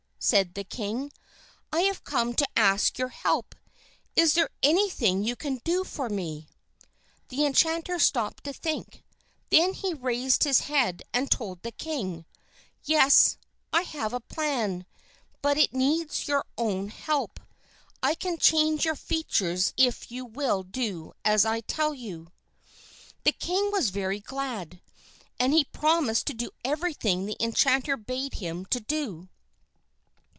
[0.23, 1.11] said the king.
[1.73, 3.55] "I have come to ask your help.
[4.15, 6.47] Is there anything you can do for me?"
[7.29, 9.03] The enchanter stopped to think,
[9.49, 12.27] then he raised his head and told the king,
[12.83, 13.39] "Yes;
[13.73, 14.85] I have a plan,
[15.41, 17.39] but it needs your own help.
[18.03, 22.27] I can change your features if you will do as I tell you."
[23.23, 24.81] The king was very glad,
[25.39, 29.27] and he promised to do everything the enchanter bade him do.